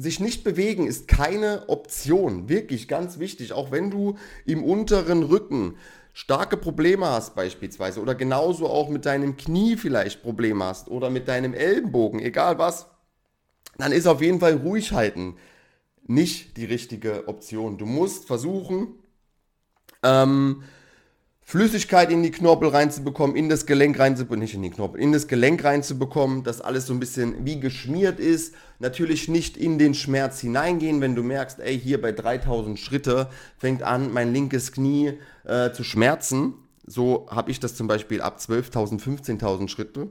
sich 0.00 0.20
nicht 0.20 0.44
bewegen 0.44 0.86
ist 0.86 1.08
keine 1.08 1.68
Option. 1.68 2.48
Wirklich 2.48 2.88
ganz 2.88 3.18
wichtig. 3.18 3.52
Auch 3.52 3.70
wenn 3.70 3.90
du 3.90 4.16
im 4.46 4.64
unteren 4.64 5.22
Rücken 5.22 5.76
starke 6.12 6.56
Probleme 6.56 7.06
hast 7.06 7.34
beispielsweise 7.34 8.00
oder 8.00 8.14
genauso 8.14 8.68
auch 8.68 8.88
mit 8.88 9.06
deinem 9.06 9.36
Knie 9.36 9.76
vielleicht 9.76 10.22
Probleme 10.22 10.64
hast 10.64 10.88
oder 10.88 11.10
mit 11.10 11.28
deinem 11.28 11.54
Ellenbogen, 11.54 12.20
egal 12.20 12.58
was, 12.58 12.86
dann 13.78 13.92
ist 13.92 14.06
auf 14.06 14.20
jeden 14.20 14.40
Fall 14.40 14.54
ruhig 14.54 14.92
halten 14.92 15.36
nicht 16.10 16.56
die 16.56 16.64
richtige 16.64 17.28
Option. 17.28 17.78
Du 17.78 17.86
musst 17.86 18.26
versuchen, 18.26 18.98
ähm, 20.02 20.64
Flüssigkeit 21.42 22.12
in 22.12 22.22
die 22.22 22.30
Knorpel 22.30 22.68
reinzubekommen, 22.68 23.34
in 23.34 23.48
das 23.48 23.66
Gelenk 23.66 23.98
reinzubekommen, 23.98 24.40
nicht 24.40 24.54
in 24.54 24.62
die 24.62 24.70
Knorpel, 24.70 25.00
in 25.00 25.10
das 25.10 25.26
Gelenk 25.26 25.64
reinzubekommen, 25.64 26.44
dass 26.44 26.60
alles 26.60 26.86
so 26.86 26.92
ein 26.92 27.00
bisschen 27.00 27.44
wie 27.44 27.58
geschmiert 27.58 28.20
ist. 28.20 28.54
Natürlich 28.78 29.28
nicht 29.28 29.56
in 29.56 29.78
den 29.78 29.94
Schmerz 29.94 30.40
hineingehen, 30.40 31.00
wenn 31.00 31.16
du 31.16 31.22
merkst, 31.22 31.58
ey, 31.58 31.78
hier 31.78 32.00
bei 32.00 32.12
3000 32.12 32.78
Schritte 32.78 33.28
fängt 33.58 33.82
an, 33.82 34.12
mein 34.12 34.32
linkes 34.32 34.70
Knie 34.70 35.18
äh, 35.44 35.72
zu 35.72 35.82
schmerzen. 35.82 36.54
So 36.86 37.26
habe 37.30 37.50
ich 37.50 37.58
das 37.58 37.74
zum 37.74 37.88
Beispiel 37.88 38.20
ab 38.20 38.38
12.000, 38.38 39.00
15.000 39.00 39.68
Schritte. 39.68 40.08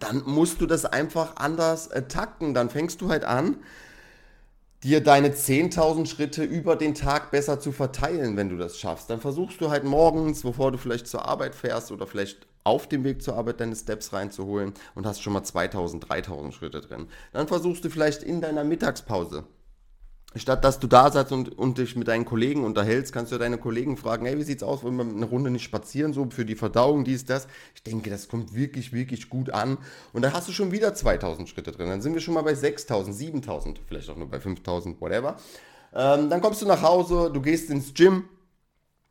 Dann 0.00 0.22
musst 0.24 0.60
du 0.60 0.66
das 0.66 0.86
einfach 0.86 1.36
anders 1.36 1.88
äh, 1.88 2.02
takten. 2.02 2.54
Dann 2.54 2.70
fängst 2.70 3.00
du 3.00 3.08
halt 3.08 3.24
an, 3.24 3.58
dir 4.84 5.02
deine 5.02 5.30
10.000 5.30 6.06
Schritte 6.06 6.44
über 6.44 6.76
den 6.76 6.94
Tag 6.94 7.30
besser 7.30 7.58
zu 7.58 7.72
verteilen, 7.72 8.36
wenn 8.36 8.50
du 8.50 8.58
das 8.58 8.78
schaffst. 8.78 9.08
Dann 9.08 9.20
versuchst 9.20 9.60
du 9.60 9.70
halt 9.70 9.84
morgens, 9.84 10.42
bevor 10.42 10.70
du 10.70 10.78
vielleicht 10.78 11.06
zur 11.06 11.26
Arbeit 11.26 11.54
fährst 11.54 11.90
oder 11.90 12.06
vielleicht 12.06 12.46
auf 12.64 12.86
dem 12.86 13.02
Weg 13.02 13.22
zur 13.22 13.36
Arbeit 13.36 13.60
deine 13.60 13.76
Steps 13.76 14.12
reinzuholen 14.12 14.74
und 14.94 15.06
hast 15.06 15.22
schon 15.22 15.32
mal 15.32 15.42
2.000, 15.42 16.06
3.000 16.06 16.52
Schritte 16.52 16.80
drin. 16.82 17.08
Dann 17.32 17.48
versuchst 17.48 17.84
du 17.84 17.90
vielleicht 17.90 18.22
in 18.22 18.42
deiner 18.42 18.64
Mittagspause 18.64 19.44
Statt 20.36 20.64
dass 20.64 20.80
du 20.80 20.86
da 20.86 21.12
sitzt 21.12 21.32
und, 21.32 21.56
und 21.56 21.78
dich 21.78 21.94
mit 21.94 22.08
deinen 22.08 22.24
Kollegen 22.24 22.64
unterhältst, 22.64 23.12
kannst 23.12 23.30
du 23.30 23.38
deine 23.38 23.56
Kollegen 23.58 23.96
fragen, 23.96 24.26
hey, 24.26 24.36
wie 24.36 24.42
sieht's 24.42 24.62
aus, 24.62 24.82
wollen 24.82 24.96
wir 24.96 25.04
eine 25.04 25.26
Runde 25.26 25.50
nicht 25.50 25.62
spazieren, 25.62 26.12
so 26.12 26.28
für 26.30 26.44
die 26.44 26.56
Verdauung, 26.56 27.04
dies, 27.04 27.24
das. 27.24 27.46
Ich 27.74 27.82
denke, 27.82 28.10
das 28.10 28.28
kommt 28.28 28.54
wirklich, 28.54 28.92
wirklich 28.92 29.28
gut 29.28 29.50
an. 29.50 29.78
Und 30.12 30.22
dann 30.22 30.32
hast 30.32 30.48
du 30.48 30.52
schon 30.52 30.72
wieder 30.72 30.94
2000 30.94 31.48
Schritte 31.48 31.70
drin. 31.70 31.88
Dann 31.88 32.02
sind 32.02 32.14
wir 32.14 32.20
schon 32.20 32.34
mal 32.34 32.42
bei 32.42 32.54
6000, 32.54 33.14
7000, 33.14 33.80
vielleicht 33.86 34.10
auch 34.10 34.16
nur 34.16 34.28
bei 34.28 34.40
5000, 34.40 35.00
whatever. 35.00 35.36
Ähm, 35.94 36.28
dann 36.28 36.40
kommst 36.40 36.60
du 36.62 36.66
nach 36.66 36.82
Hause, 36.82 37.30
du 37.32 37.40
gehst 37.40 37.70
ins 37.70 37.94
Gym, 37.94 38.24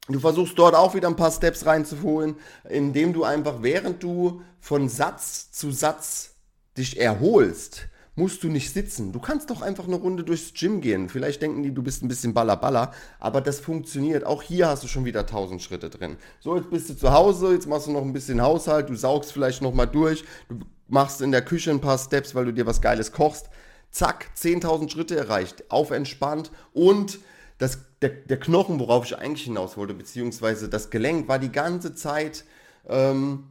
Du 0.10 0.20
versuchst 0.20 0.60
dort 0.60 0.76
auch 0.76 0.96
wieder 0.96 1.08
ein 1.08 1.16
paar 1.16 1.32
Steps 1.32 1.66
reinzuholen, 1.66 2.36
indem 2.70 3.14
du 3.14 3.24
einfach, 3.24 3.62
während 3.62 4.04
du 4.04 4.42
von 4.60 4.90
Satz 4.90 5.52
zu 5.52 5.72
Satz 5.72 6.36
dich 6.78 7.00
erholst, 7.00 7.88
musst 8.16 8.44
du 8.44 8.48
nicht 8.48 8.72
sitzen. 8.72 9.12
Du 9.12 9.20
kannst 9.20 9.50
doch 9.50 9.62
einfach 9.62 9.88
eine 9.88 9.96
Runde 9.96 10.24
durchs 10.24 10.54
Gym 10.54 10.82
gehen. 10.82 11.10
Vielleicht 11.10 11.42
denken 11.42 11.64
die, 11.64 11.74
du 11.74 11.82
bist 11.82 12.04
ein 12.04 12.08
bisschen 12.08 12.34
ballerballer, 12.34 12.92
aber 13.20 13.42
das 13.42 13.60
funktioniert. 13.60 14.26
Auch 14.26 14.44
hier 14.44 14.68
hast 14.68 14.84
du 14.84 14.88
schon 14.88 15.06
wieder 15.06 15.22
1000 15.22 15.62
Schritte 15.62 15.90
drin. 15.90 16.18
So, 16.40 16.56
jetzt 16.56 16.70
bist 16.70 16.90
du 16.90 16.96
zu 16.96 17.12
Hause, 17.12 17.54
jetzt 17.54 17.68
machst 17.68 17.88
du 17.88 17.92
noch 17.92 18.04
ein 18.04 18.14
bisschen 18.14 18.42
Haushalt, 18.42 18.90
du 18.90 18.96
saugst 18.96 19.32
vielleicht 19.32 19.62
noch 19.62 19.74
mal 19.74 19.88
durch, 19.88 20.24
du 20.48 20.60
machst 20.88 21.22
in 21.22 21.32
der 21.32 21.44
Küche 21.44 21.72
ein 21.72 21.82
paar 21.82 21.98
Steps, 21.98 22.36
weil 22.36 22.46
du 22.46 22.54
dir 22.54 22.68
was 22.68 22.82
Geiles 22.82 23.12
kochst. 23.12 23.50
Zack, 23.90 24.30
10.000 24.38 24.90
Schritte 24.90 25.16
erreicht, 25.16 25.70
auf 25.70 25.92
entspannt 25.92 26.52
und 26.74 27.20
das, 27.60 27.80
der, 28.02 28.10
der 28.10 28.40
Knochen, 28.40 28.80
worauf 28.80 29.06
ich 29.06 29.18
eigentlich 29.18 29.46
hinaus 29.46 29.78
wollte, 29.78 29.94
beziehungsweise 29.94 30.68
das 30.68 30.90
Gelenk 30.90 31.28
war 31.28 31.38
die 31.38 31.52
ganze 31.52 31.94
Zeit 31.94 32.44
ähm, 32.90 33.46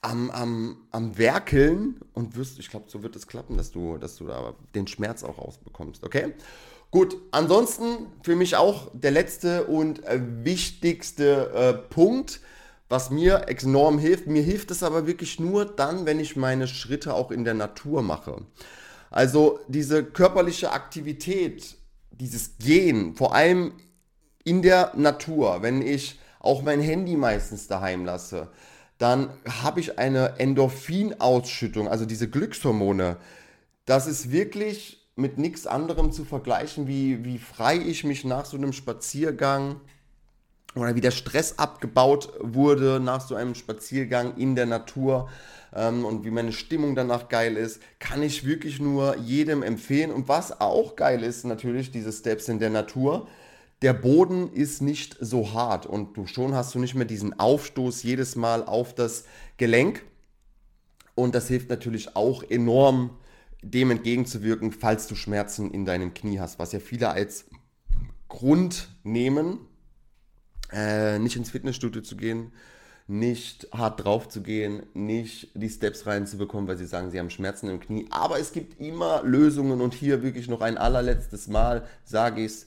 am, 0.00 0.30
am, 0.30 0.76
am 0.90 1.18
Werkeln 1.18 2.00
und 2.12 2.36
wirst, 2.36 2.58
ich 2.58 2.70
glaube, 2.70 2.86
so 2.88 3.02
wird 3.02 3.16
es 3.16 3.26
klappen, 3.26 3.56
dass 3.56 3.70
du, 3.70 3.98
dass 3.98 4.16
du 4.16 4.26
da 4.26 4.54
den 4.74 4.86
Schmerz 4.86 5.24
auch 5.24 5.38
rausbekommst, 5.38 6.04
okay? 6.04 6.34
Gut, 6.90 7.16
ansonsten 7.32 8.06
für 8.22 8.34
mich 8.34 8.56
auch 8.56 8.90
der 8.94 9.10
letzte 9.10 9.64
und 9.64 10.04
äh, 10.04 10.20
wichtigste 10.42 11.50
äh, 11.50 11.74
Punkt, 11.74 12.40
was 12.88 13.10
mir 13.10 13.46
enorm 13.48 13.98
hilft. 13.98 14.26
Mir 14.26 14.42
hilft 14.42 14.70
es 14.70 14.82
aber 14.82 15.06
wirklich 15.06 15.38
nur 15.38 15.66
dann, 15.66 16.06
wenn 16.06 16.18
ich 16.18 16.36
meine 16.36 16.66
Schritte 16.66 17.12
auch 17.12 17.30
in 17.30 17.44
der 17.44 17.52
Natur 17.52 18.00
mache. 18.00 18.42
Also 19.10 19.60
diese 19.68 20.02
körperliche 20.02 20.72
Aktivität, 20.72 21.76
dieses 22.10 22.56
Gehen, 22.56 23.14
vor 23.14 23.34
allem 23.34 23.72
in 24.44 24.62
der 24.62 24.92
Natur, 24.96 25.60
wenn 25.60 25.82
ich 25.82 26.18
auch 26.40 26.62
mein 26.62 26.80
Handy 26.80 27.16
meistens 27.16 27.66
daheim 27.66 28.06
lasse, 28.06 28.48
dann 28.98 29.30
habe 29.62 29.80
ich 29.80 29.98
eine 29.98 30.38
Endorphinausschüttung, 30.38 31.88
also 31.88 32.04
diese 32.04 32.28
Glückshormone. 32.28 33.16
Das 33.86 34.06
ist 34.06 34.30
wirklich 34.30 35.08
mit 35.16 35.38
nichts 35.38 35.66
anderem 35.66 36.12
zu 36.12 36.24
vergleichen, 36.24 36.86
wie, 36.86 37.24
wie 37.24 37.38
frei 37.38 37.76
ich 37.76 38.04
mich 38.04 38.24
nach 38.24 38.44
so 38.44 38.56
einem 38.56 38.72
Spaziergang 38.72 39.80
oder 40.74 40.94
wie 40.94 41.00
der 41.00 41.10
Stress 41.10 41.58
abgebaut 41.58 42.32
wurde 42.40 43.00
nach 43.00 43.26
so 43.26 43.34
einem 43.34 43.54
Spaziergang 43.54 44.36
in 44.36 44.54
der 44.54 44.66
Natur 44.66 45.28
ähm, 45.74 46.04
und 46.04 46.24
wie 46.24 46.30
meine 46.30 46.52
Stimmung 46.52 46.94
danach 46.94 47.28
geil 47.28 47.56
ist, 47.56 47.80
kann 47.98 48.22
ich 48.22 48.46
wirklich 48.46 48.80
nur 48.80 49.16
jedem 49.16 49.62
empfehlen. 49.62 50.12
Und 50.12 50.28
was 50.28 50.60
auch 50.60 50.94
geil 50.94 51.22
ist, 51.22 51.44
natürlich 51.44 51.90
diese 51.90 52.12
Steps 52.12 52.48
in 52.48 52.58
der 52.58 52.70
Natur 52.70 53.26
der 53.82 53.92
Boden 53.92 54.52
ist 54.52 54.82
nicht 54.82 55.16
so 55.20 55.52
hart 55.52 55.86
und 55.86 56.16
du 56.16 56.26
schon 56.26 56.54
hast 56.54 56.74
du 56.74 56.78
nicht 56.78 56.94
mehr 56.94 57.04
diesen 57.04 57.38
Aufstoß 57.38 58.02
jedes 58.02 58.34
Mal 58.34 58.64
auf 58.64 58.94
das 58.94 59.24
Gelenk. 59.56 60.04
Und 61.14 61.34
das 61.34 61.48
hilft 61.48 61.68
natürlich 61.68 62.16
auch 62.16 62.42
enorm, 62.42 63.16
dem 63.62 63.90
entgegenzuwirken, 63.90 64.72
falls 64.72 65.06
du 65.08 65.14
Schmerzen 65.14 65.72
in 65.72 65.84
deinem 65.84 66.14
Knie 66.14 66.38
hast, 66.38 66.58
was 66.58 66.72
ja 66.72 66.78
viele 66.80 67.10
als 67.10 67.46
Grund 68.28 68.88
nehmen, 69.02 69.58
äh, 70.72 71.18
nicht 71.18 71.36
ins 71.36 71.50
Fitnessstudio 71.50 72.02
zu 72.02 72.16
gehen, 72.16 72.52
nicht 73.08 73.68
hart 73.72 74.04
drauf 74.04 74.28
zu 74.28 74.42
gehen, 74.42 74.82
nicht 74.92 75.50
die 75.54 75.70
Steps 75.70 76.06
reinzubekommen, 76.06 76.68
weil 76.68 76.76
sie 76.76 76.86
sagen, 76.86 77.10
sie 77.10 77.18
haben 77.18 77.30
Schmerzen 77.30 77.68
im 77.68 77.80
Knie. 77.80 78.06
Aber 78.10 78.38
es 78.38 78.52
gibt 78.52 78.78
immer 78.80 79.22
Lösungen 79.24 79.80
und 79.80 79.94
hier 79.94 80.22
wirklich 80.22 80.46
noch 80.46 80.60
ein 80.60 80.76
allerletztes 80.76 81.48
Mal 81.48 81.86
sage 82.04 82.42
ich 82.42 82.52
es, 82.52 82.66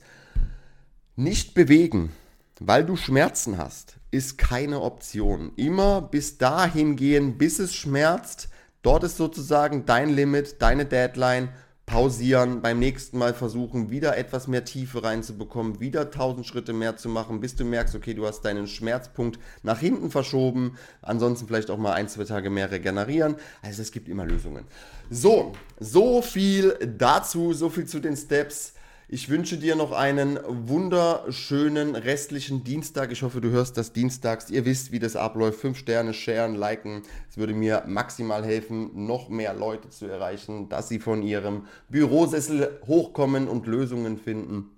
nicht 1.16 1.54
bewegen, 1.54 2.12
weil 2.60 2.84
du 2.84 2.96
Schmerzen 2.96 3.58
hast, 3.58 3.96
ist 4.10 4.38
keine 4.38 4.80
Option. 4.80 5.52
Immer 5.56 6.02
bis 6.02 6.38
dahin 6.38 6.96
gehen, 6.96 7.38
bis 7.38 7.58
es 7.58 7.74
schmerzt. 7.74 8.48
Dort 8.82 9.04
ist 9.04 9.16
sozusagen 9.16 9.86
dein 9.86 10.10
Limit, 10.10 10.60
deine 10.60 10.86
Deadline. 10.86 11.50
Pausieren, 11.84 12.62
beim 12.62 12.78
nächsten 12.78 13.18
Mal 13.18 13.34
versuchen, 13.34 13.90
wieder 13.90 14.16
etwas 14.16 14.46
mehr 14.46 14.64
Tiefe 14.64 15.02
reinzubekommen, 15.02 15.80
wieder 15.80 16.02
1000 16.02 16.46
Schritte 16.46 16.72
mehr 16.72 16.96
zu 16.96 17.08
machen, 17.08 17.40
bis 17.40 17.56
du 17.56 17.64
merkst, 17.64 17.94
okay, 17.96 18.14
du 18.14 18.24
hast 18.24 18.42
deinen 18.42 18.68
Schmerzpunkt 18.68 19.38
nach 19.62 19.80
hinten 19.80 20.10
verschoben. 20.10 20.78
Ansonsten 21.02 21.48
vielleicht 21.48 21.70
auch 21.70 21.78
mal 21.78 21.92
ein, 21.92 22.08
zwei 22.08 22.24
Tage 22.24 22.50
mehr 22.50 22.70
regenerieren. 22.70 23.34
Also 23.62 23.82
es 23.82 23.90
gibt 23.90 24.08
immer 24.08 24.24
Lösungen. 24.24 24.64
So, 25.10 25.52
so 25.80 26.22
viel 26.22 26.78
dazu, 26.96 27.52
so 27.52 27.68
viel 27.68 27.84
zu 27.84 27.98
den 27.98 28.16
Steps. 28.16 28.74
Ich 29.14 29.28
wünsche 29.28 29.58
dir 29.58 29.76
noch 29.76 29.92
einen 29.92 30.38
wunderschönen 30.46 31.96
restlichen 31.96 32.64
Dienstag. 32.64 33.12
Ich 33.12 33.22
hoffe, 33.22 33.42
du 33.42 33.50
hörst 33.50 33.76
das 33.76 33.92
dienstags. 33.92 34.48
Ihr 34.48 34.64
wisst, 34.64 34.90
wie 34.90 35.00
das 35.00 35.16
abläuft. 35.16 35.60
Fünf 35.60 35.76
Sterne, 35.76 36.14
sharen, 36.14 36.54
liken. 36.54 37.02
Es 37.28 37.36
würde 37.36 37.52
mir 37.52 37.84
maximal 37.86 38.42
helfen, 38.42 39.04
noch 39.04 39.28
mehr 39.28 39.52
Leute 39.52 39.90
zu 39.90 40.06
erreichen, 40.06 40.70
dass 40.70 40.88
sie 40.88 40.98
von 40.98 41.20
ihrem 41.20 41.66
Bürosessel 41.90 42.80
hochkommen 42.86 43.48
und 43.48 43.66
Lösungen 43.66 44.16
finden 44.16 44.70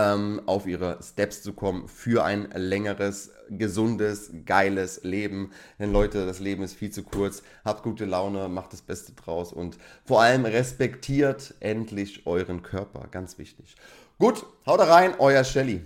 ähm, 0.00 0.40
auf 0.46 0.66
ihre 0.66 0.98
Steps 1.02 1.42
zu 1.42 1.52
kommen 1.52 1.86
für 1.88 2.24
ein 2.24 2.48
längeres, 2.54 3.32
gesundes, 3.50 4.30
geiles 4.46 5.02
Leben. 5.04 5.50
Denn 5.78 5.92
Leute, 5.92 6.24
das 6.24 6.40
Leben 6.40 6.62
ist 6.62 6.74
viel 6.74 6.90
zu 6.90 7.02
kurz. 7.02 7.42
Habt 7.64 7.82
gute 7.82 8.06
Laune, 8.06 8.48
macht 8.48 8.72
das 8.72 8.80
Beste 8.80 9.12
draus 9.12 9.52
und 9.52 9.76
vor 10.04 10.22
allem 10.22 10.44
respektiert 10.44 11.54
endlich 11.60 12.26
euren 12.26 12.62
Körper. 12.62 13.08
Ganz 13.10 13.38
wichtig. 13.38 13.74
Gut, 14.18 14.44
haut 14.66 14.80
rein, 14.80 15.14
euer 15.18 15.44
Shelly. 15.44 15.82